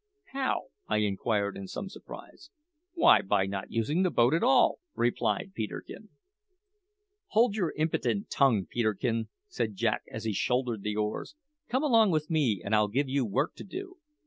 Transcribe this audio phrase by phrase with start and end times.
[0.33, 2.49] "How?" I inquired in some surprise.
[2.95, 6.09] "Why, by not using the boat at all!" replied Peterkin.
[7.27, 11.35] "Hold your impudent tongue, Peterkin!" said Jack as he shouldered the oars.
[11.69, 13.97] "Come along with me, and I'll give you work to do.